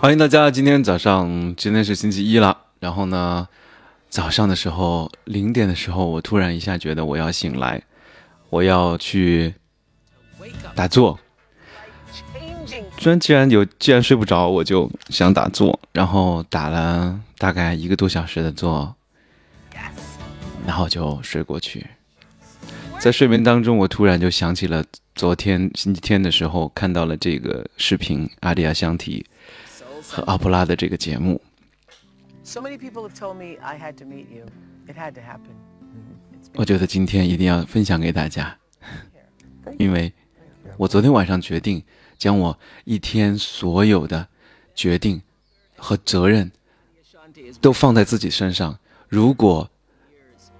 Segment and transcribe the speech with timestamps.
[0.00, 2.56] 欢迎大家，今天早上，今天是星期一了。
[2.78, 3.48] 然后呢，
[4.08, 7.82] 早上的时候零点的时候，我突然一下觉得我要醒来，
[8.50, 9.54] 我要去
[10.74, 11.18] 打坐。
[12.98, 18.94] 虽然既然有，既然睡不着，我就想打坐，然后打了大概一个多小时的坐，
[20.64, 21.86] 然后就睡过去。
[23.00, 24.84] 在睡眠当中，我突然就想起了
[25.14, 29.24] 昨天星期天的时候看到了这个视频，阿迪亚香缇
[30.08, 31.40] 和奥普拉的这个节目。
[36.54, 38.56] 我觉得今天一定要分享给大家，
[39.78, 40.12] 因为
[40.76, 41.82] 我昨天晚上决定
[42.18, 44.26] 将我一天所有的
[44.74, 45.22] 决定
[45.76, 46.50] 和责任
[47.60, 48.78] 都放在自己身上。
[49.08, 49.70] 如果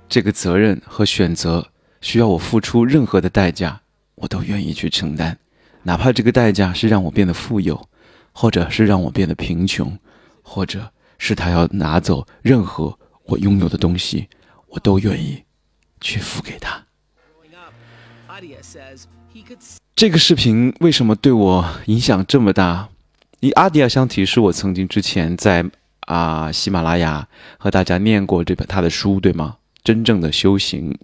[0.09, 1.69] 这个责任和选择，
[2.00, 3.81] 需要我付出任何的代价，
[4.22, 5.36] 我都愿意去承担，
[5.83, 7.88] 哪怕这个代价是让我变得富有，
[8.30, 9.98] 或者是让我变得贫穷，
[10.42, 14.28] 或者是他要拿走任何我拥有的东西，
[14.69, 15.42] 我都愿意
[16.00, 16.80] 去付给他。
[19.97, 22.88] 这个视频为什么对我影响这么大？
[23.41, 25.69] 以阿迪亚相提是我曾经之前在
[26.02, 27.27] 啊喜马拉雅
[27.58, 29.56] 和大家念过这本他的书，对吗？
[29.82, 30.97] 真正的修行。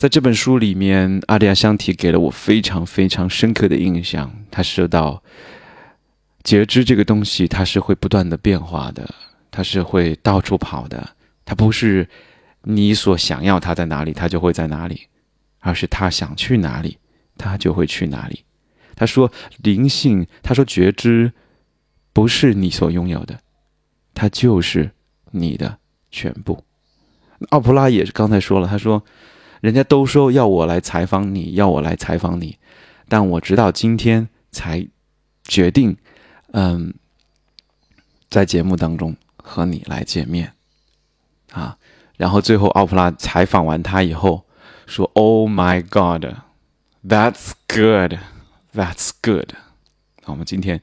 [0.00, 4.34] 在这本书里面，阿迪亚香缇给了我非常非常深刻的印象。
[4.50, 5.22] 他说到，
[6.42, 9.06] 觉知这个东西，它是会不断的变化的，
[9.50, 11.06] 它是会到处跑的，
[11.44, 12.08] 它不是
[12.62, 15.06] 你所想要它在哪里，它就会在哪里，
[15.58, 16.96] 而是它想去哪里，
[17.36, 18.42] 它就会去哪里。
[18.96, 19.30] 他说
[19.62, 21.30] 灵性，他说觉知
[22.14, 23.38] 不是你所拥有的，
[24.14, 24.92] 它就是
[25.30, 25.76] 你的
[26.10, 26.64] 全部。
[27.50, 29.04] 奥普拉也是刚才说了，他说。
[29.60, 32.56] 人家都说要我来采访你，要我来采访你，
[33.08, 34.88] 但我直到今天才
[35.44, 35.94] 决定，
[36.52, 36.94] 嗯，
[38.30, 40.54] 在节目当中和你来见面，
[41.52, 41.76] 啊，
[42.16, 44.42] 然后最后奥普拉采访完他以后
[44.86, 46.24] 说：“Oh my God,
[47.06, 48.18] that's good,
[48.74, 49.52] that's good。”
[50.24, 50.80] 我们今天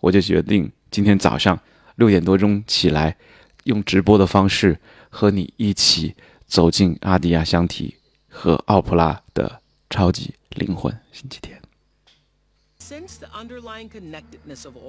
[0.00, 1.58] 我就决定今天早上
[1.96, 3.16] 六点多钟起来，
[3.64, 4.78] 用直播的方式
[5.10, 6.14] 和你一起。
[6.48, 7.94] 走进阿迪亚香缇
[8.37, 11.61] 和奥普拉的超级灵魂星期天，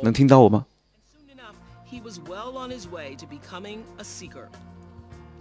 [0.02, 0.66] 能听到我吗？
[1.86, 4.48] He was well on his way to becoming a seeker.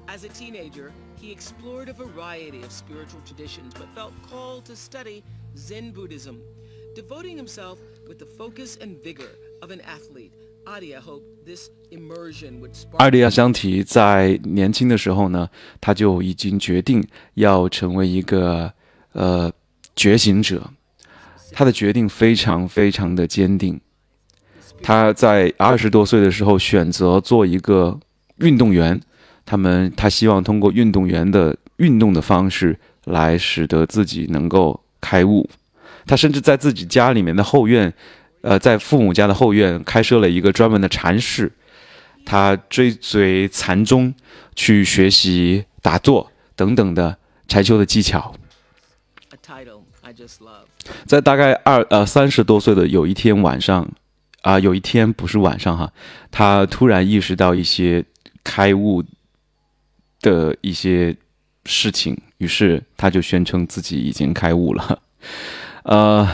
[0.05, 5.23] As a teenager, he explored a variety of spiritual traditions but felt called to study
[5.55, 6.41] Zen Buddhism,
[6.93, 9.31] devoting himself with the focus and vigor
[9.63, 10.33] of an athlete.
[12.98, 15.48] 阿迪亚香缇在年轻的时候呢，
[15.80, 17.02] 他就已经决定
[17.34, 18.70] 要成为一个
[19.12, 19.50] 呃
[19.96, 20.70] 觉醒者。
[21.52, 23.80] 他的决定非常非常的坚定。
[24.82, 27.98] 他在二十多岁的时候选择做一个
[28.36, 29.00] 运动员，
[29.46, 35.48] 他们他希望通过运动员的运动的方式来使得自己能够开悟。
[36.04, 37.94] 他甚至在自己家里面的后院。
[38.48, 41.52] 呃，在父母家的后院开设了一个专门的禅室，
[42.24, 44.14] 他追随禅宗
[44.54, 48.34] 去学习打坐等等的禅修的技巧。
[51.04, 53.86] 在大概二呃三十多岁的有一天晚上，
[54.40, 55.92] 啊，有一天不是晚上哈，
[56.30, 58.02] 他突然意识到一些
[58.42, 59.04] 开悟
[60.22, 61.14] 的一些
[61.66, 65.02] 事情，于是他就宣称自己已经开悟了，
[65.82, 66.26] 呃。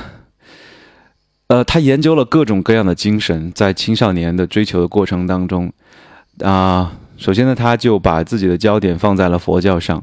[1.48, 5.70] 呃，他研究了各种各样的精神，在青少年的追求的过程当中，
[6.40, 10.02] 啊，首先呢，他就把自己的焦点放在了佛教上，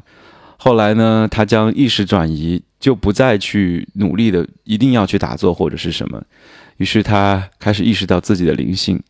[0.57, 6.22] 后来呢，他将意识转移，就不再去努力的一定要去打坐或者是什么，
[6.78, 9.02] 于是他开始意识到自己的灵性，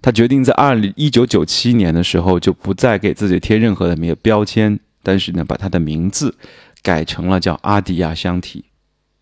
[0.00, 6.32] 他决定在二零一九九七年的时候就不再给自己贴任何的名标签，但是呢，把他的名字
[6.80, 8.62] 改成了叫阿迪亚香缇，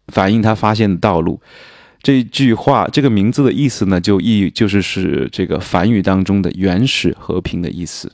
[0.08, 1.40] 反映他发现的道路。
[2.04, 8.12] 这句话，这个名字的意思呢，就意就是是这个梵语当中的原始和平的意思。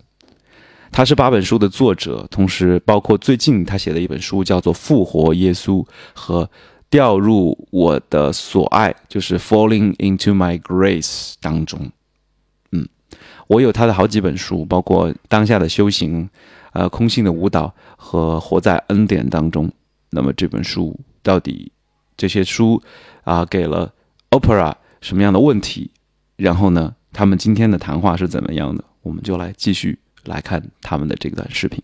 [0.92, 5.82] 他是八本书的作者，同时包括最近他写的一本书叫做《复活耶稣》
[6.14, 6.44] 和
[6.88, 11.90] 《掉入我的所爱》，就是《Falling into My Grace》当中。
[12.70, 12.88] 嗯，
[13.48, 16.24] 我有他的好几本书，包括《当下的修行》、
[16.74, 17.66] 呃，《空性的舞蹈》
[17.96, 19.66] 和《活在恩典当中》。
[20.10, 21.72] 那么这本书到底
[22.16, 22.80] 这些书？
[23.24, 23.92] 啊，给了
[24.30, 25.90] Opera 什么样的问题？
[26.36, 28.84] 然后呢，他们今天的谈话是怎么样的？
[29.02, 31.82] 我们就来继续来看他们的这段视频。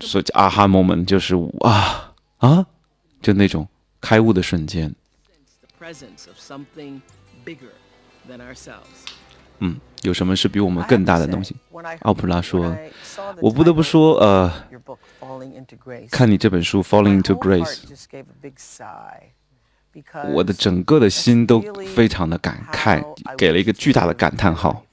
[0.00, 2.66] 所以，aha moment 就是啊啊，
[3.22, 3.66] 就那种
[4.00, 4.94] 开悟的瞬间。
[9.60, 11.56] 嗯有什么是比我们更大的东西？
[12.02, 12.76] 奥普拉说
[13.40, 14.52] 我不得不说呃
[16.10, 17.84] 看你这本书 falling into grace
[20.32, 21.60] 我的整个的心都
[21.94, 23.02] 非常的感慨
[23.36, 24.84] 给了一个巨大的感叹号。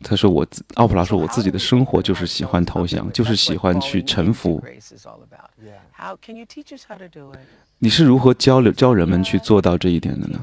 [0.00, 4.62] 他说我自奥普拉说我自己的生活就是喜欢投降，就是喜欢去臣服。
[7.78, 10.38] 你是如何教流教人们去做到这一点的呢？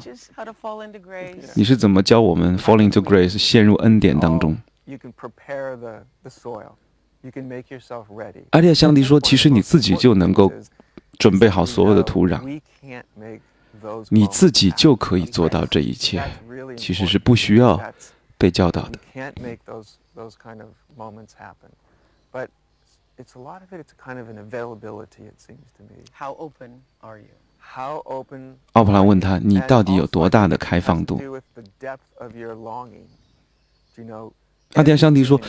[1.56, 4.58] 你是怎么教我们 fall into grace 陷入恩典当中？
[8.52, 10.52] 阿利亚香迪说：“其实你自己就能够
[11.18, 12.62] 准备好所有的土壤，
[14.10, 16.24] 你自己就可以做到这一切，
[16.78, 17.80] 其实是不需要
[18.38, 19.00] 被教导的。”
[23.20, 23.80] it's a lot of it.
[23.82, 25.24] It's kind of an availability.
[25.28, 26.04] It seems to me.
[26.14, 27.28] How open are you?
[27.60, 28.56] How open?
[28.74, 31.22] 奥普拉问他：“你到底有多大的开放度？”
[34.76, 35.40] 阿迪亚香迪说：“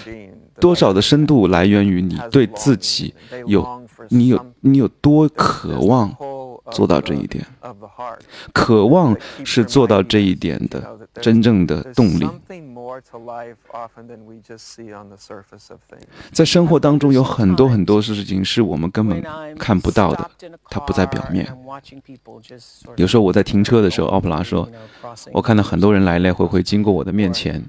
[0.59, 3.15] 多少的深度来源于你对自己
[3.47, 6.13] 有，你有你有多渴望
[6.71, 7.45] 做到这一点。
[8.53, 12.29] 渴望是做到这一点的真正的动力。
[16.33, 19.23] 在生活当中有很多很多事情是我们根本
[19.57, 20.31] 看不到的，
[20.69, 21.47] 它不在表面。
[22.97, 24.69] 有时候我在停车的时候，奥普拉说，
[25.33, 27.65] 我看到很多人来来回回经过我的面前。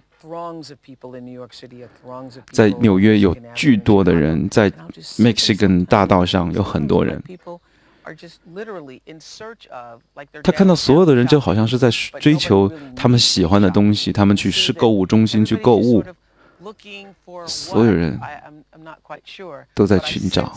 [2.52, 4.72] 在纽约有巨多的人，在
[5.18, 7.22] Michigan 大道上有很多人。
[10.44, 11.90] 他看到所有的人就好像是在
[12.20, 16.04] 追求他们喜欢的东西，他们去是购物中心去购物。
[17.48, 18.20] 所有人
[19.74, 20.54] 都在寻找。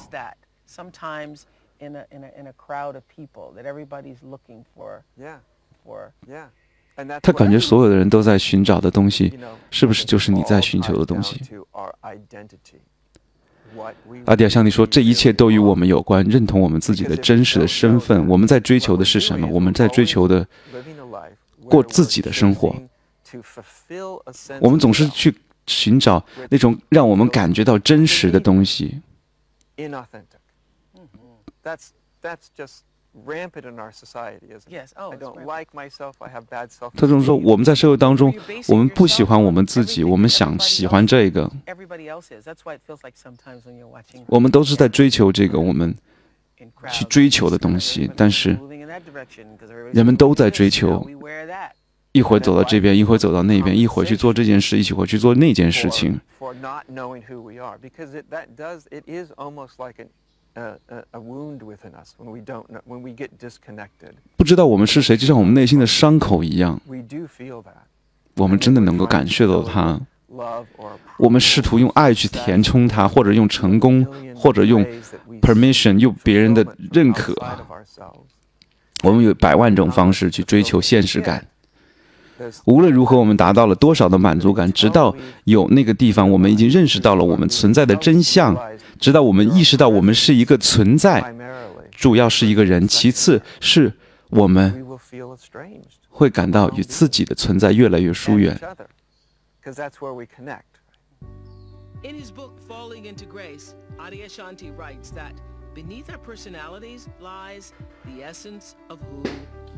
[7.22, 9.38] 他感觉所有的人都在寻找的东西，
[9.70, 11.40] 是不是就是你在寻求的东西？
[14.26, 18.26] 阿迪亚向你说，这一切都与我们有关，认同我们自己的真实的身份。
[18.28, 19.48] 我们在追求的是什么？
[19.48, 20.46] 我们在追求的
[21.68, 22.74] 过自己的生活。
[24.60, 25.34] 我们总是去
[25.66, 29.00] 寻找那种让我们感觉到真实的东西。
[36.96, 38.34] 他总说，我们在社会当中，
[38.68, 41.48] 我们不喜欢我们自己，我们想喜欢这个。
[41.66, 42.44] Everybody else is.
[42.46, 44.24] That's why it feels like sometimes when you're watching.
[44.26, 45.94] 我们都是在追求这个我们
[46.90, 48.58] 去追求的东西，但是
[49.92, 51.08] 人们都在追求，
[52.10, 56.20] 一会儿走到这边，一会儿走到那边，一会儿去做这件事，一会儿去做那件事情。
[64.36, 66.80] 不知道我们是谁，就像我们内心的伤口一样。
[68.36, 70.00] 我们真的能够感受到它。
[71.16, 74.04] 我们试图用爱去填充它，或者用成功，
[74.34, 74.84] 或者用
[75.40, 77.34] permission，用别人的认可。
[79.02, 81.46] 我们有百万种方式去追求现实感。
[82.64, 84.72] 无论如何，我们达到了多少的满足感？
[84.72, 85.14] 直到
[85.44, 88.56] 有那个地方，我们已经认识到了我们存在的真相。
[88.98, 91.34] 直到我们意识到我们是一个存在，
[91.90, 93.92] 主要是一个人，其次是
[94.30, 94.84] 我们
[96.08, 98.58] 会感到与自己的存在越来越疏远。
[102.06, 105.32] In his book Falling into Grace, Adi Ashanti writes that
[105.73, 107.73] beneath our personalities lies
[108.05, 109.23] the essence of who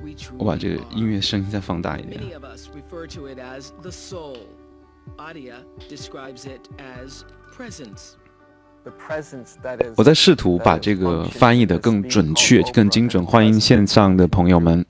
[0.04, 1.12] we 我把 truly 这个音 are.
[1.16, 2.36] 乐声音再放大一 Many 点。
[2.36, 4.38] of us refer to it as the soul.
[5.18, 7.24] Adia describes it as
[7.56, 8.16] presence.
[9.97, 13.25] 我在试图把这个翻译的更准确、更精准。
[13.25, 14.85] 欢迎线上的朋友们，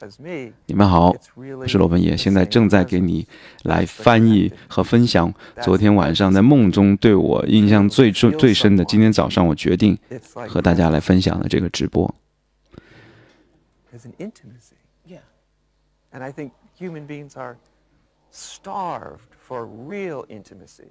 [0.66, 3.26] 你们好，我是罗文野，现在正在给你
[3.62, 8.84] 来翻译和分享昨天晚上在梦中对我印象最最最深的。
[8.84, 9.96] 今天早上我决定
[10.46, 12.14] 和大家来分享的这个直播。
[13.90, 14.76] There's an intimacy.
[15.06, 15.20] Yeah.
[16.12, 17.56] And I think human beings are
[18.30, 20.90] starved for real intimacy.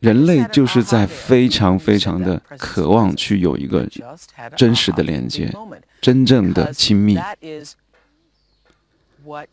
[0.00, 5.80] 人类就是在非常非常的渴望去有一个 Just had a 真实的 aha 连接 moment.
[6.00, 7.16] 真正的 Because 亲密。
[7.16, 7.76] That is
[9.24, 9.48] what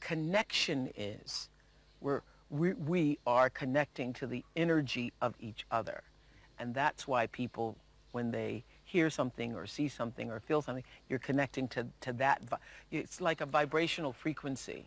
[0.00, 1.48] connection is.
[2.00, 2.20] We're,
[2.50, 6.02] we, we are connecting to the energy of each other.
[6.58, 7.76] And that's why people,
[8.12, 12.42] when they hear something or see something or feel something, you're connecting to, to that.
[12.42, 12.58] vi-
[12.92, 14.84] It's like a vibrational frequency.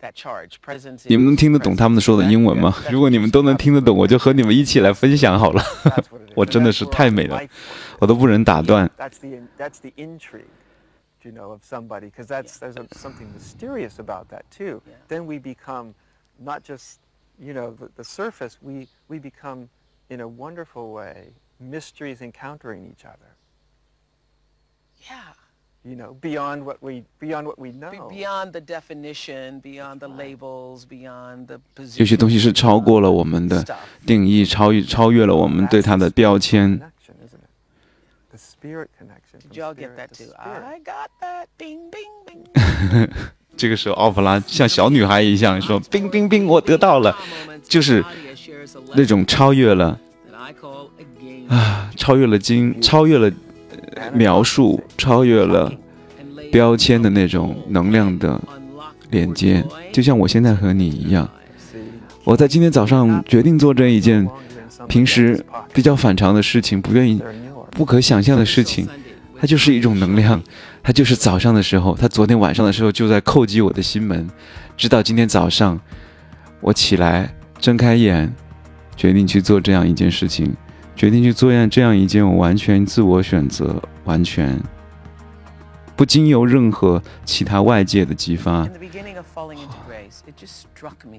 [0.00, 0.54] That charge.
[0.64, 2.74] Presence 你们能听得懂他们说的英文吗？
[2.90, 5.62] 如果你们都能听得懂，我就和你们一起来分享好了。
[6.34, 7.36] 我真的是太美了，
[7.98, 8.98] 我都不忍打断 That's what it is.
[8.98, 9.80] 我 And 真的 that's 是 where 太 our 美了 life，我都不
[25.16, 25.45] 忍打断。
[25.86, 27.92] You know, beyond what we beyond what we know.
[27.92, 32.00] Be- beyond the definition, beyond the labels, beyond the position.
[32.00, 33.64] 有些东西是超过了我们的
[34.04, 36.80] 定义，超越超越了我们对它的标签。
[36.80, 37.46] Connection, isn't it?
[38.30, 39.38] The spirit connection.
[39.48, 40.32] Did y'all get that to too?
[40.36, 41.46] I got that.
[41.56, 43.08] Bing, bing, bing.
[43.56, 47.16] 这个时候，奥普拉像小女孩一样说：“冰冰冰，我得到了。”
[47.62, 48.04] 就是
[48.96, 49.98] 那种超越了
[51.48, 53.45] 啊，超越了经，超越了、呃
[54.12, 55.72] 描述，超越了
[56.50, 58.40] 标签的那种能量的
[59.10, 61.28] 连接，就像我现在和你一样。
[62.24, 64.26] 我在今天早上决定做这一件
[64.88, 67.22] 平时比较反常的事情，不愿意、
[67.70, 68.86] 不可想象的事情，
[69.38, 70.42] 它就是一种能量，
[70.82, 74.28] 它就是早上的时候，它昨天晚上的时候就在叩击我的心门，
[74.76, 75.80] 直到今天早上，
[76.60, 78.34] 我起来睁开眼，
[78.96, 80.52] 决定去做这样一件事情，
[80.96, 84.58] 决定去做样这样一件我完全自我选择、完全
[85.94, 88.80] 不经由任何其他外界的激发 into.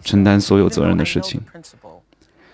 [0.03, 1.39] 承担所有责任的事情。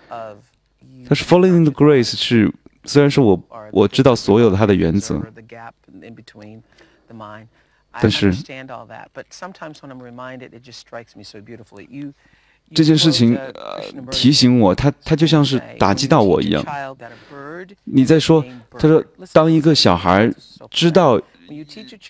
[0.08, 2.52] 但是 falling in the grace 是
[2.84, 5.20] 虽然说我我知道所有的它的原则，
[7.90, 8.30] 但是
[12.72, 13.80] 这件事情呃
[14.10, 16.64] 提醒我，它它就像是打击到我一样。
[17.84, 18.44] 你在说，
[18.78, 19.02] 他说
[19.32, 20.30] 当一个小孩
[20.70, 21.20] 知道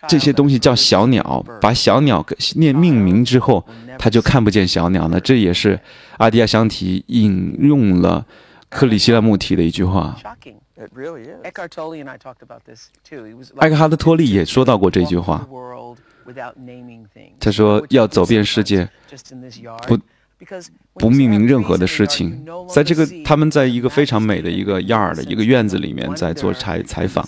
[0.08, 3.64] 这些东西叫小鸟，把小鸟给念命名之后，
[3.98, 5.20] 他就看不见小鸟了。
[5.20, 5.78] 这也是
[6.18, 8.24] 阿迪亚香提引用了
[8.68, 10.16] 克里希拉穆提的一句话。
[10.76, 11.40] It really is.
[11.44, 13.24] Eckhart Tolle and I talked about this too.
[13.24, 15.46] He was 艾克哈德·托利也说到过这句话，
[17.38, 18.88] 他说要走遍世界，
[19.86, 19.96] 不
[20.94, 22.44] 不命名任何的事情。
[22.68, 27.26] 在这个他们在一个非常美的一个 yard 的一个院子里面在做采采访，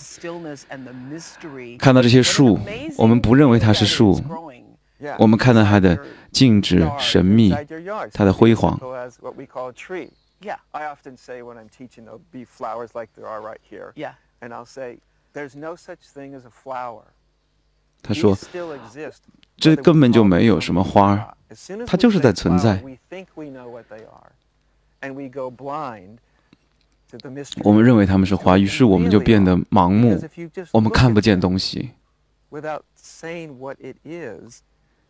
[1.79, 2.59] 看到这些树，
[2.97, 4.23] 我们不认为它是树，
[5.19, 5.99] 我们看到它的
[6.31, 8.11] 静止、神秘，inside your yard.
[8.13, 8.79] 它的辉煌。
[8.79, 10.11] Simple as what we call a tree.
[10.41, 13.93] Yeah, I often say when I'm teaching, there'll be flowers like there are right here.
[13.95, 14.13] yeah.
[14.43, 14.99] And I'll say,
[15.33, 17.05] there's no such thing as a flower.
[18.03, 19.21] 他说 still exist,
[19.57, 21.37] 这根本就没有什么花儿
[21.87, 22.83] 它就是在存在.
[27.63, 30.21] 我们认为它们是花，于是我们就变得盲目
[30.73, 31.91] 我们看不见东西。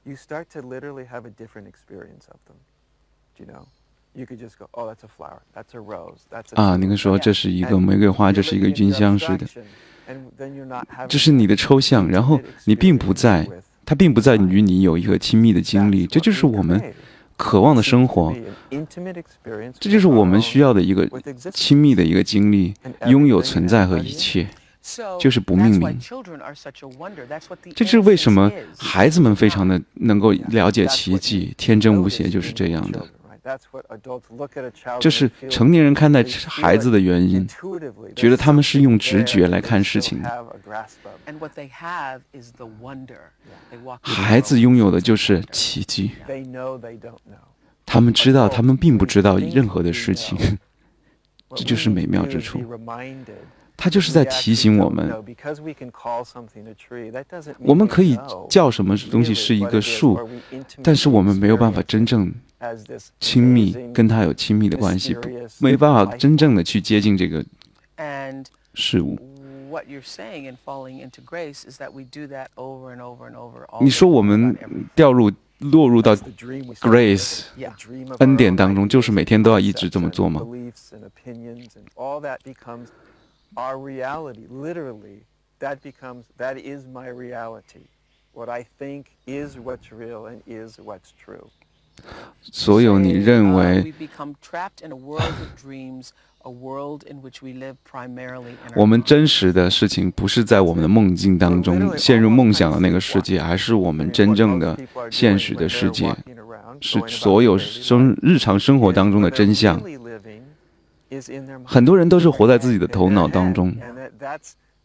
[0.07, 2.57] you start to literally have a different experience of them.
[3.39, 3.67] You know?
[4.15, 9.47] You could just go, oh, that's a flower, that's a rose, that's a 啊，你可以说这是一个玫瑰花，这是一个菌香似的
[11.07, 13.47] 这是你的抽象，然后你并不在
[13.87, 16.93] 它并不在于你有一个亲密的经历，这就是我们
[17.37, 18.35] 渴望的生活，
[19.79, 21.09] 这就是我们需要的一个
[21.53, 22.75] 亲密的一个经历，
[23.07, 24.49] 拥有存在和一切，
[25.21, 25.97] 就是不命名。
[27.75, 33.07] 这就是为什么孩子们非常的能够了解奇迹，天真无邪就是这样的。
[34.99, 37.47] 这是成年人看待孩子的原因，
[38.15, 40.21] 觉得他们是用直觉来看事情。
[40.23, 40.31] 的。
[44.03, 46.11] 孩子拥有的就是奇迹，
[47.85, 50.37] 他们知道他们并不知道任何的事情，
[51.55, 52.61] 这就是美妙之处。
[53.77, 55.25] 他就是在提醒我们，
[57.59, 60.19] 我们可以叫什么东西是一个树，
[60.83, 62.33] 但是我们没有办法真正。
[63.21, 67.45] 亲密 amazing 跟它有亲密的关系，不 mysterious 没办法 life 真正的去接近这个
[67.97, 69.19] And 事物。
[69.71, 73.35] what you're saying in falling into grace is that we do that over and over and
[73.35, 73.67] over.
[73.69, 74.87] all 你 the 说我 time 们 about everything.
[74.95, 79.89] 掉入落入到 That's the dream we grace celebrate, the dream of 恩 our 典 own 当中，就是每天都要一直
[79.89, 80.41] concepts 这么 and 做吗？
[92.43, 93.93] 所有你认为
[98.75, 104.79] 我们真实的事情不是在我们的梦境当中陷入梦想的那个世界而是我们真正的
[105.11, 106.15] 现实的世界
[106.81, 109.81] 是所有生日常生活当中的真相。
[111.65, 113.75] 很多人都是活在自己的头脑当中。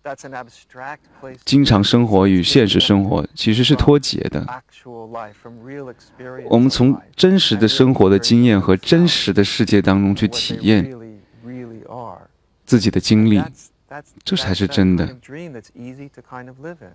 [0.03, 1.37] And that- that's That's an abstract place.
[1.45, 4.45] 经常生活与现实生活其实是脱节的。
[4.45, 12.29] Actual life, from real experience 我们从真实的生活的经验和真实的世界当中去体验 really, really are.
[12.65, 13.41] 自己的经历
[14.23, 15.05] 这才是真的。
[15.05, 16.93] kind of dream that's easy to kind of live in.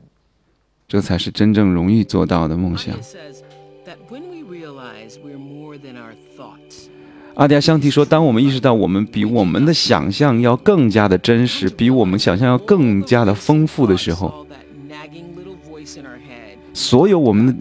[0.89, 2.97] 这才是真正容易做到的梦想
[7.37, 14.47] 阿迪亚香缇说：“当我们意识到我们比我们的想象要更加的真实，比我们想象要更加的丰富的时候，
[16.73, 17.55] 所有我们的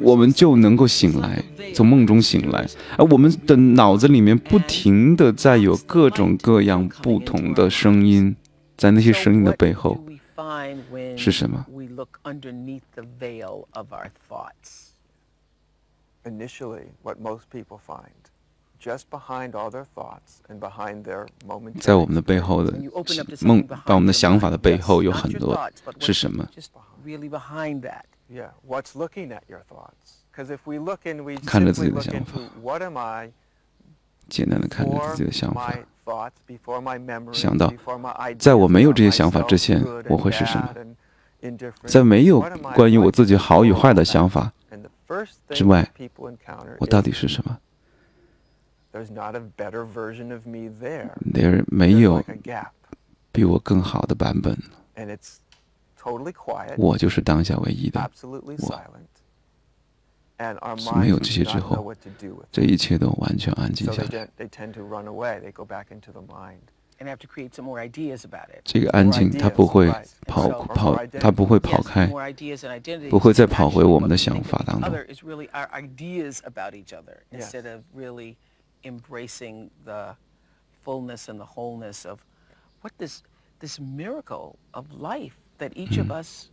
[0.00, 2.66] 我们就能够醒来，从梦中醒来。
[2.96, 8.34] 而我们的脑子里面不停的在有各种各样不同的声音，
[8.78, 10.02] 在那些声音的背后
[11.18, 11.66] 是什么？”
[16.24, 18.10] Initially, what most people find
[21.80, 22.72] 在我们的背后的
[23.40, 25.58] 梦，把我们的想法的背后有很多
[25.98, 26.46] 是什么？
[31.44, 32.38] 看着自己的想法，
[34.28, 35.72] 简单的看着自己的想法，
[37.32, 37.72] 想到
[38.38, 40.74] 在我没有这些想法之前，我会是什么？
[41.86, 42.40] 在没有
[42.74, 44.52] 关于我自己好与坏的想法
[45.50, 45.88] 之外，
[46.78, 47.58] 我到底是什么？
[50.80, 51.10] There.
[51.32, 52.70] there 没 There's 有 like a gap,
[53.32, 54.56] 比我更好的版本
[54.96, 55.36] ，and it's
[56.00, 58.00] totally quiet, 我就是当下唯一的。
[58.00, 59.06] absolutely 我 silent,
[60.38, 62.48] and our 是没有 minds 这些 do 之 not 后 know what to do with it.
[62.52, 64.26] 这一切都完全安静 So 下 they, 来。
[64.26, 65.40] tend- they tend to run away.
[65.40, 66.60] They go back into the mind.
[66.98, 68.62] And have to create some more ideas about it.
[68.64, 69.86] 这个安静，它不会
[70.26, 74.14] 跑 Or 跑 more，它不会 Yes, 跑开，more ideas and identities 不会再 is 跑回 actually 我们 what 的
[74.14, 74.90] we 想 think 法 of 当中。
[78.86, 80.14] Embracing the
[80.84, 82.20] fullness and the wholeness of
[82.82, 83.24] what this
[83.58, 86.50] this miracle of life that each of us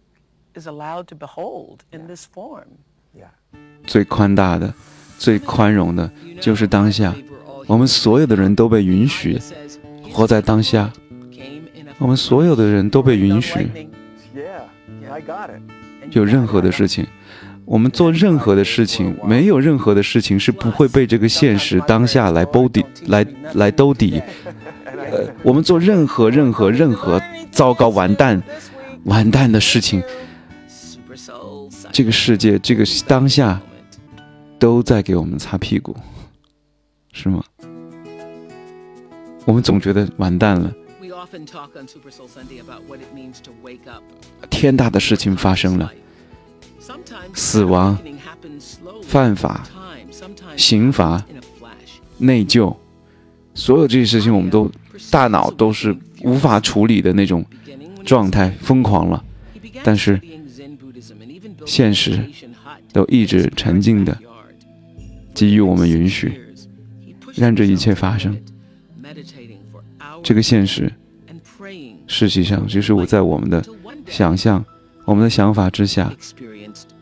[0.55, 2.79] is allowed to behold in this form.
[3.15, 3.29] Yeah.
[3.85, 4.73] 最宽大的、
[5.19, 6.11] 最宽容的，
[6.41, 7.13] 就是当下。
[7.67, 9.39] 我们所有的人都被允许
[10.12, 10.91] 活在当下，
[11.99, 13.69] 我们所有的人都被允许
[14.36, 14.63] Yeah.
[15.12, 15.62] I got it.
[16.10, 17.05] 有任何的事情。
[17.65, 24.21] 我们做任何的事情，没有任何的事情是不会被这个现实当下来兜底、来来兜底。
[24.86, 27.21] 呃，我们做任何任何任何
[27.52, 28.41] 糟糕、完蛋、
[29.06, 30.02] 完蛋的事情，
[31.91, 33.60] 这个世界、这个当下
[34.60, 35.95] 都在给我们擦屁股，
[37.12, 37.43] 是吗？
[39.45, 40.71] 我们总觉得完蛋了.
[44.49, 45.91] 天大的事情发生了
[47.34, 47.98] 死亡、
[49.04, 49.63] 犯法、
[50.58, 51.24] 刑罚、
[52.17, 52.76] 内疚，
[53.54, 54.69] 所有这些事情，我们都
[55.10, 57.46] 大脑都是无法处理的那种
[58.06, 59.24] 状态，疯狂了。
[59.84, 60.19] 但是，
[61.65, 62.24] 现实
[62.91, 64.17] 都一直沉静的
[65.34, 66.39] 给予我们允许，
[67.36, 68.38] 让这一切发生。
[70.22, 70.91] 这个现实，
[72.08, 73.63] 实际上就是我在我们的
[74.08, 74.63] 想象、
[75.06, 76.13] 我们的想法之下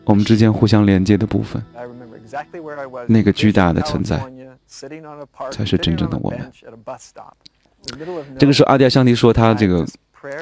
[0.04, 1.64] 我们之间互相连接的部分，
[3.08, 4.20] 那个巨大的存在
[5.52, 6.52] 才是真正的我们。
[8.38, 9.86] 这个时候阿迪亚香迪说他这个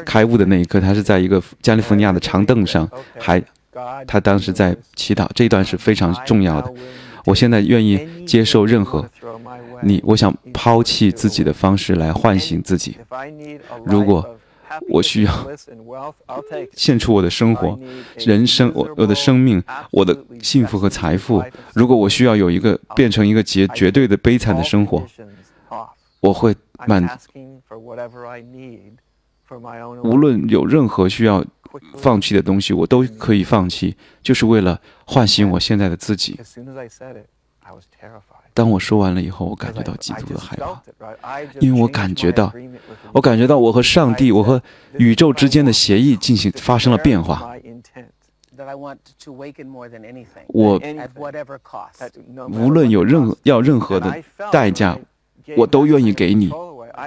[0.05, 3.41] 开悟的那一刻，他是在一个加利福尼亚的长凳上，还，
[4.07, 6.73] 他当时在祈祷，这一段是非常重要的，
[7.25, 9.07] 我现在愿意接受任何
[9.83, 12.97] 你，我想抛弃自己的方式来唤醒自己。
[13.85, 14.38] 如果。
[14.89, 15.47] 我需要
[16.73, 17.79] 献出我的生活
[18.17, 21.43] 人生我我的生命我的幸福和财富。
[21.73, 25.05] 如果我需要有一个变成一个绝绝对的悲惨的生活
[26.19, 26.55] 我会
[26.87, 27.07] 满
[30.03, 31.43] 无论有任何需要
[31.95, 36.39] 放弃的东西我都可以放弃就是为了唤醒我现在的自己。
[38.53, 40.81] 当我说完了以后，我感觉到极度的害怕，
[41.59, 42.51] 因为我感觉到，
[43.13, 44.61] 我感觉到我和上帝、我和
[44.97, 47.55] 宇宙之间的协议进行发生了变化。
[50.47, 50.81] 我
[52.51, 54.97] 无论有任何要任何的代价，
[55.55, 56.51] 我都愿意给你。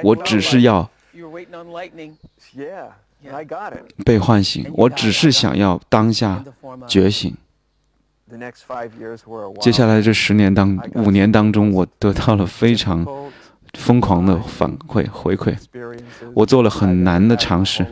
[0.02, 0.88] 我只是要
[4.04, 6.42] 被唤醒，我只是想要当下
[6.88, 7.36] 觉醒。
[9.60, 13.06] 接下来这十年当五年当中我得到了非常
[13.78, 15.54] 疯狂的反馈回馈。
[16.34, 17.86] 我做了很难的尝试。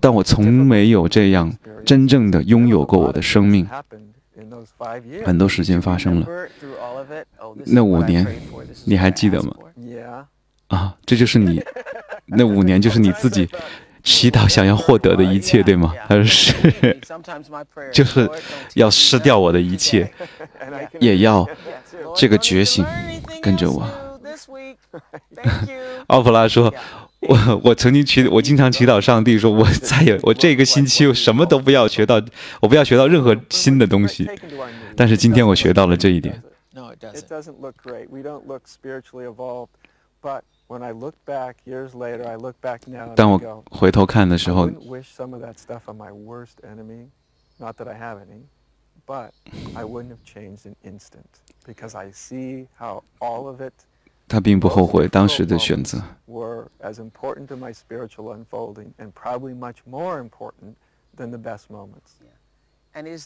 [0.00, 1.52] 但我从没有这样
[1.84, 3.66] 真正的拥有过我的生命。
[5.24, 6.26] 很多事情发生了。
[7.66, 8.26] 那五年
[8.84, 9.54] 你还记得吗？
[10.68, 11.62] 啊这就是你
[12.26, 13.48] 那五年就是你自己
[14.04, 15.92] 祈祷想要获得的一切，对吗？
[16.06, 16.52] 他说是，
[17.90, 18.30] 就是
[18.74, 20.12] 要失掉我的一切，
[21.00, 21.48] 也要
[22.14, 22.84] 这个觉醒
[23.42, 23.88] 跟着我。
[26.08, 26.72] 奥普拉说
[27.20, 32.20] ：“我我曾经祈，我经常祈祷上帝说，我再也我这个星期我什么都不要学到，
[32.60, 34.28] 我不要学到任何新的东西。
[34.94, 36.42] 但是今天我学到了这一点。”
[40.67, 43.13] when I look back years later, I look back now.
[43.15, 47.07] 当我回头看的时候，wish some of that stuff on my worst enemy.
[47.57, 48.43] Not that I have any,
[49.05, 49.31] but
[49.75, 51.25] I wouldn't have changed an instant
[51.65, 53.73] because I see how all of it.
[54.27, 56.01] 他并不后悔当时的选择。
[56.27, 60.75] Were as important to my spiritual unfolding and probably much more important
[61.17, 62.19] than the best moments.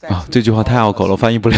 [0.07, 1.57] 啊，这句话太拗口了，翻译不了。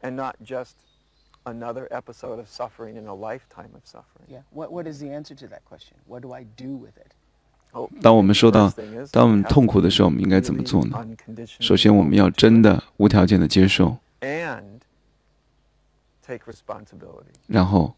[0.00, 0.74] And not just
[1.44, 4.28] another episode of suffering in a lifetime of suffering.
[4.28, 4.42] Yeah.
[4.52, 5.96] What, what is the answer to that question?
[6.06, 7.12] What do I do with it?
[8.00, 8.72] 当我们说到，
[9.12, 11.04] 当我们痛苦的时候，我们应该怎么做呢？
[11.60, 13.96] 首先，我们要真的无条件的接受，
[17.46, 17.94] 然后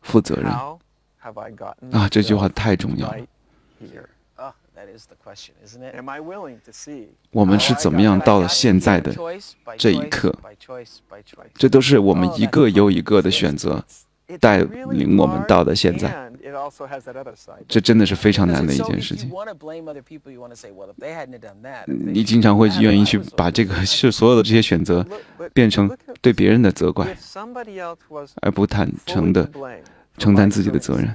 [0.00, 0.46] 负责任。
[1.92, 3.26] 啊，这句话太重要了。
[7.30, 9.14] 我们是怎么样到了现在的
[9.78, 10.34] 这一刻？
[11.54, 13.84] 这都是我们一个又一个的选择
[14.40, 14.58] 带
[14.90, 16.30] 领我们到的现在。
[17.68, 19.30] 这真的是非常难的一件事情。
[21.86, 25.06] 你经常会愿意去把这个 是所有的这些选择
[25.52, 27.16] 变成对别人的责怪，
[28.42, 29.48] 而不坦诚的
[30.18, 31.14] 承担自己的责任。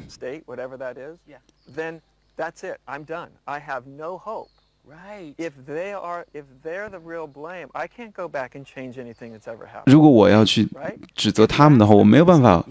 [2.39, 2.77] That's it.
[2.85, 3.31] I'm done.
[3.43, 4.47] I have no hope.
[4.87, 5.35] Right.
[5.37, 9.33] If they are, if they're the real blame, I can't go back and change anything
[9.33, 9.91] that's ever happened.
[9.91, 10.69] 如果我要去
[11.13, 12.65] 指责他们的话，我没有办法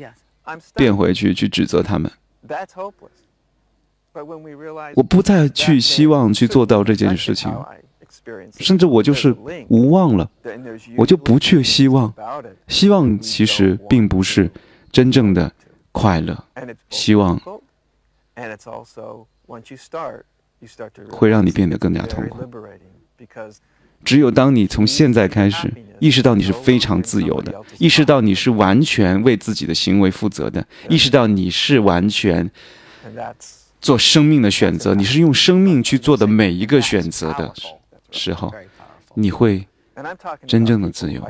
[0.74, 2.10] 变回去去指责他们。
[2.48, 3.10] That's hopeless.
[4.14, 7.52] But when we realize 我不再去希望去做到这件事情，
[8.58, 9.36] 甚至我就是
[9.68, 10.30] 无望了，
[10.96, 12.12] 我就不去希望。
[12.68, 14.50] 希望其实并不是
[14.90, 15.52] 真正的
[15.92, 16.42] 快乐，
[16.88, 17.38] 希望。
[18.34, 19.26] And it's also
[21.10, 22.38] 会让你变得更加痛苦。
[24.04, 32.48] 只有当你从现在开始意识到你是非常自由的，意识到你是完全为自己的行为负责的，意识到你是完全
[33.80, 37.52] 做生命的选择，你是用生命去做的每一个选择的
[38.12, 38.54] 时候，
[39.14, 39.66] 你会
[40.46, 41.20] 真正的自由。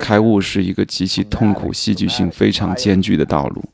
[0.00, 3.64] 开悟是一个极其痛苦、戏剧性非常艰巨的道路。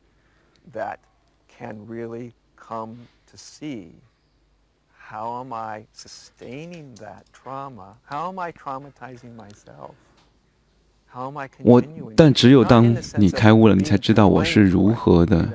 [11.64, 11.82] 我，
[12.14, 15.48] 但只有当你开悟了，你才知道我是如何的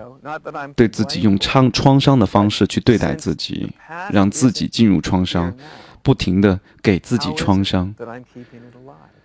[0.76, 3.72] 对自己用创创伤的方式去对待自己，
[4.12, 5.56] 让自己进入创伤，
[6.02, 7.94] 不停的给自己创伤。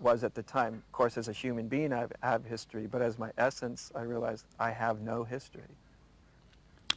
[0.00, 0.82] was at the time.
[0.90, 4.44] Of course, as a human being, I have history, but as my essence, I realized
[4.58, 5.68] I have no history.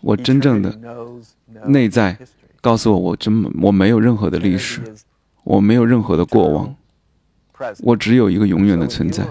[0.02, 0.74] 我真正的
[1.66, 2.18] 内在
[2.62, 4.82] 告诉我，我真我没有任何的历史，
[5.44, 6.76] 我没有任何的过往，
[7.84, 9.26] 我只有一个永远的存在。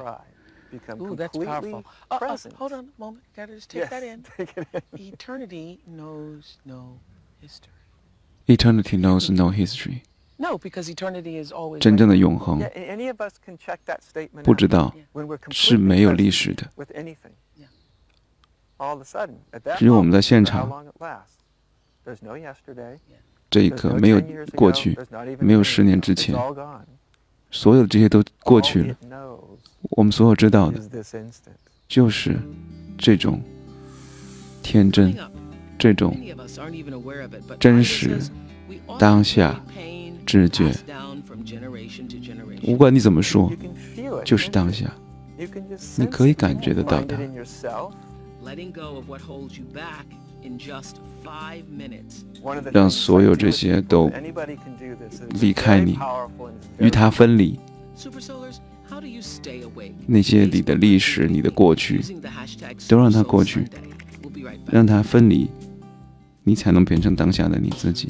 [0.98, 1.83] Ooh, that's powerful.
[2.11, 3.22] Uh, uh, hold on a moment.
[3.35, 4.22] Gotta just take yes, that in.
[4.37, 5.12] Take it in.
[5.14, 6.98] Eternity knows no
[7.40, 7.72] history.
[8.46, 10.03] Eternity knows no history.
[11.79, 12.60] 真正的永恒，
[14.43, 14.93] 不知道
[15.51, 16.69] 是没有历史的。
[19.77, 20.69] 只有我们在现场，
[23.49, 24.21] 这一刻没有
[24.56, 24.97] 过去，
[25.39, 26.36] 没有十年之前，
[27.49, 28.95] 所有的这些都过去了。
[29.91, 30.82] 我们所有知道的，
[31.88, 32.38] 就是
[32.97, 33.41] 这种
[34.62, 35.15] 天真，
[35.77, 36.17] 这种
[37.60, 38.19] 真实、
[38.99, 39.63] 当下、
[40.25, 40.71] 知觉，
[42.63, 43.51] 无管你怎么说，
[44.25, 44.93] 就是当下，
[45.95, 47.17] 你可以感觉得到它。
[52.73, 54.12] 让所有这些都
[55.39, 55.97] 离开你，
[56.77, 57.57] 与它分离。
[60.05, 62.01] 那些你的历史、你的过去，
[62.88, 63.65] 都让它过去，
[64.69, 65.49] 让它分离，
[66.43, 68.09] 你才能变成当下的你自己。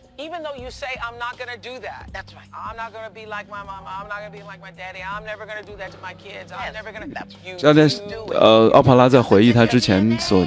[0.21, 2.09] even though you say, I'm not going to do that.
[2.13, 2.47] That's right.
[2.53, 3.89] I'm not going to be like my mama.
[3.89, 5.01] I'm not going to be like my daddy.
[5.01, 6.51] I'm never going to do that to my kids.
[6.51, 7.13] I'm never going to...
[7.13, 7.57] That's you.
[7.57, 7.71] 在
[8.33, 10.45] 呃，奥帕拉在回忆他之前所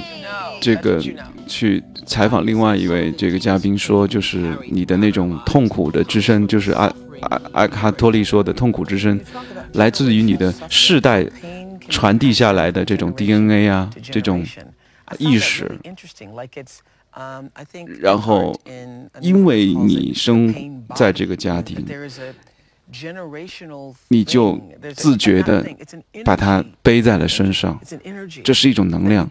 [0.60, 1.02] 这个
[1.46, 9.20] 去采访另外一位这个嘉宾说，就是你的那种痛苦的之声，就是阿阿阿卡托利说的痛苦之声，
[9.72, 11.26] 来自于你的世代
[11.88, 14.44] 传递下来的这种 DNA 啊，这种
[15.18, 15.70] 意识。
[18.00, 18.59] 然后，
[19.20, 21.85] 因为你生在这个家庭，
[24.09, 24.61] 你就
[24.94, 25.64] 自觉的
[26.24, 27.81] 把它背在了身上，
[28.42, 29.31] 这是一种能量，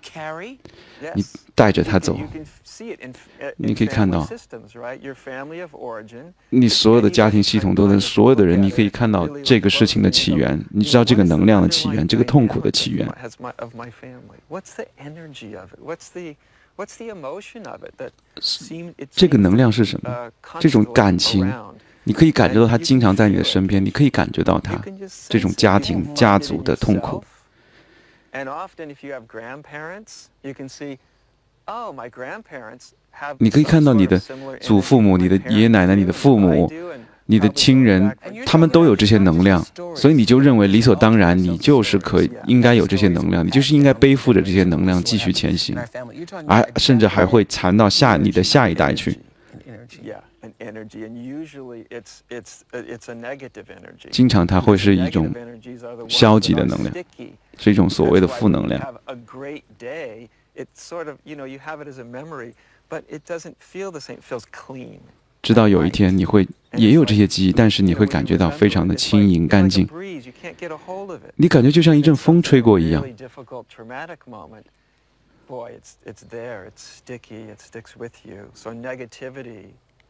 [1.13, 2.17] 你带着它走。
[3.57, 4.27] 你可以看到，
[6.49, 13.07] 你所有的家庭系统都能所有的人，你可以看到这个事情的起源，你知道这个能量的起源，这个痛苦的起源。
[19.11, 20.31] 这个能量是什么？
[20.59, 21.51] 这种感情，
[22.03, 24.81] 你可以感觉到它经常在你的身边，你可以感觉到它
[25.29, 27.23] 这种家庭、家族的痛苦。
[33.37, 34.19] 你可以看到你的
[34.59, 36.67] 祖父母、你的爷爷奶奶、你的父母、
[37.25, 45.77] 你的亲人，他们都有这些能量，所以你就认为理所当然，你就是可以应该有这些能量，你就是应该背负着这些能量继续前行，
[46.47, 49.17] 而甚至还会传到下你的下一代去。
[54.11, 55.33] 经常它会是一种
[56.09, 56.93] 消极的能量，
[57.57, 58.81] 是一种所谓的负能量。
[65.43, 69.87] 直到有一天你会也有这些记忆，但是你会感觉到非常的轻盈干净。
[71.35, 73.05] 你感觉就像一阵风吹过一样。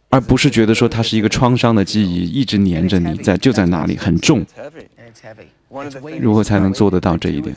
[0.10, 4.46] 而不是觉得说它是一个创伤的记忆，一直黏着你在就在那里很重。
[6.22, 7.56] 如何才能做得到这一点？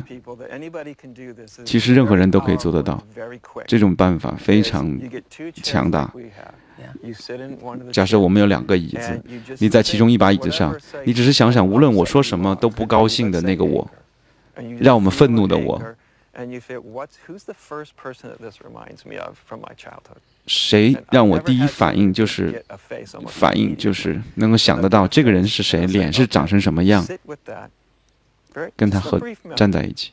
[1.67, 3.07] 其实任何人都可以做得到。
[3.67, 4.99] 这种办法非常
[5.63, 6.11] 强大。
[7.93, 9.23] 假设我们有两个椅子，
[9.59, 13.89] 你在其中一把椅子上，你只是想想，无论我说什么都不高兴的那个我，
[14.79, 15.81] 让我们愤怒的我。
[20.47, 22.63] 谁让我第一反应就是
[23.27, 27.03] 反应就是能够想得到这个人是谁，脸是长成什么样，
[28.77, 29.21] 跟他和
[29.55, 30.13] 站在一起，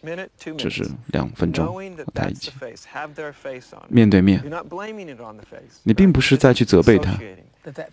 [0.57, 2.51] 只是两分钟和他一起
[3.87, 4.43] 面对面。
[5.83, 7.17] 你并不是在去责备他，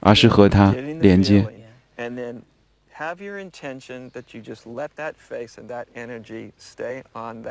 [0.01, 1.47] 而是和他连接。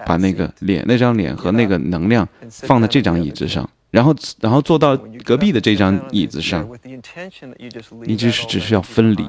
[0.06, 6.70] 把那个脸、那张脸和那个能量放在这张椅子上，然后，然后坐到隔壁的这张椅子上。
[8.06, 9.26] 你只是只是要分离，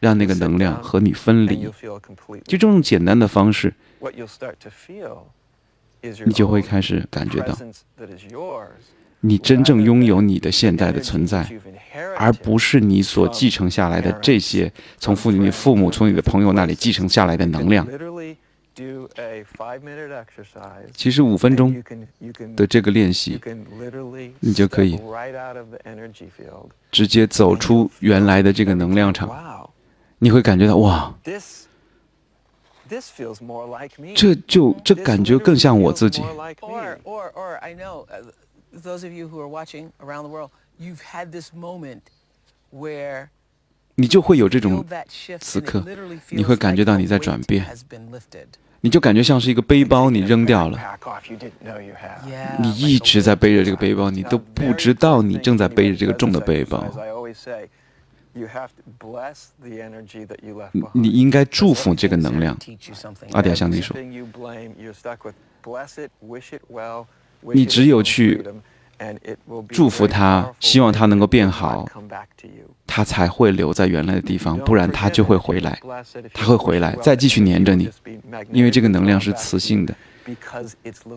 [0.00, 1.68] 让那个能量和你分离。
[2.44, 3.72] 就这种简单的方式，
[6.24, 7.56] 你就会开始感觉到。
[9.20, 11.44] 你真正拥有你的现代的存在，
[12.16, 17.84] 而不是你所继承下来的这些从父你父母从你的朋友那里继承下来的能量。
[20.94, 21.82] 其实五分钟
[22.54, 23.40] 的这个练习，
[24.38, 24.96] 你就可以
[26.92, 29.28] 直接走出原来的这个能量场。
[30.18, 31.14] 你会感觉到哇，
[34.14, 36.22] 这就这感觉更像我自己。
[38.82, 42.00] those of you who are watching around the world, you've had this moment
[42.70, 43.28] where
[43.94, 44.84] 你就会有这种
[45.40, 45.84] 此刻，
[46.30, 47.66] 你会感觉到你在转变，
[48.80, 50.78] 你就感觉像是一个背包，你扔掉了，
[52.60, 56.86] 你一直在背着这个背包，你都不知道你正在背着这个重的背包。
[58.34, 60.62] you have to bless the energy that you。
[60.92, 62.56] 你应该祝福这个能量。
[63.32, 63.96] 阿迪亚向你说，
[67.52, 68.44] 你只有去
[69.68, 71.88] 祝福他，希望他能够变好，
[72.86, 75.78] 他才会留在原来的地方，不然他就会回来，
[76.34, 77.88] 他会回来，再继续黏着你，
[78.50, 79.94] 因为这个能量是磁性的。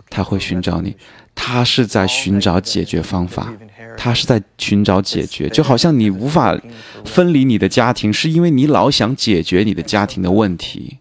[0.09, 0.95] 他会寻找你
[1.33, 3.53] 他是在寻找解决方法
[3.97, 6.57] 他是在寻找解决就好像你无法
[7.05, 10.97] 分离你的家庭是因为你老想解决你的家庭的问题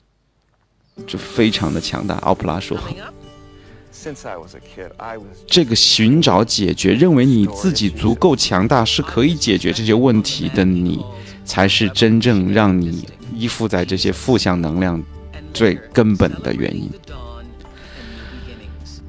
[1.07, 2.15] 就非常的强大。
[2.17, 2.77] 奥普拉说
[5.47, 11.05] 这个寻找解决认为你自己足够强大是可以解决这些问题的你
[11.45, 15.03] 才是真正让你依附在这些负向能量
[15.53, 16.89] 最根本的原因。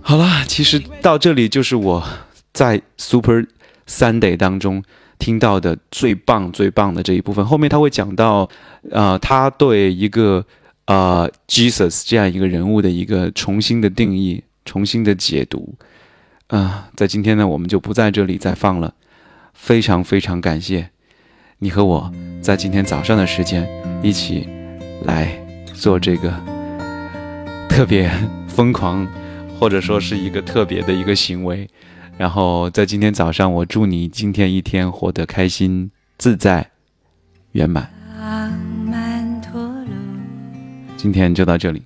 [0.01, 2.03] 好啦，其实到这里就是我
[2.51, 3.45] 在 Super
[3.87, 4.83] Sunday 当中
[5.19, 7.45] 听到的最棒、最棒的这一部分。
[7.45, 8.49] 后面他会讲到，
[8.89, 10.45] 呃，他对一个
[10.85, 15.75] 呃 Jesus 这样一个人物的一个重新的定义、重新的解读。
[16.47, 18.93] 啊、在今天呢，我们就不在这里再放了。
[19.53, 20.89] 非常非常感谢
[21.59, 22.11] 你和我
[22.41, 23.69] 在今天早上的时间
[24.01, 24.49] 一起
[25.03, 25.39] 来
[25.73, 26.33] 做这个
[27.69, 28.11] 特别
[28.47, 29.07] 疯狂，
[29.61, 31.69] 或者说是一个特别的一个行为。
[32.17, 36.71] 然后在今天早上，我祝你今天一天活得开心、自在、
[37.51, 37.87] 圆满。
[40.97, 41.83] 今天就到这里，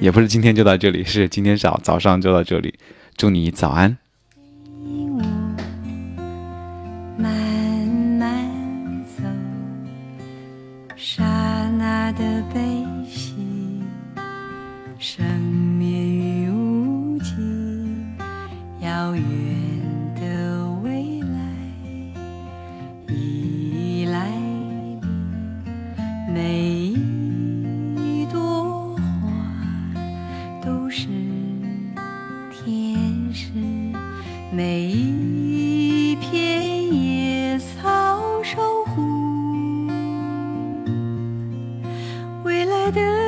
[0.00, 2.78] 也不是今天就到这里，是今天早早上就到这里。
[3.14, 3.98] 祝你早安。
[42.90, 43.25] 的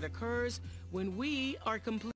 [0.00, 2.08] that occurs when we are complete.